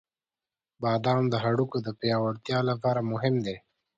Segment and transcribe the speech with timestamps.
[0.81, 3.55] •بادام د هډوکو د پیاوړتیا لپاره مهم دی.